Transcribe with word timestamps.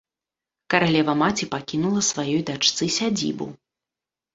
Каралева-маці 0.75 1.49
пакінула 1.53 2.01
сваёй 2.11 2.43
дачцы 2.51 2.93
сядзібу. 3.01 3.45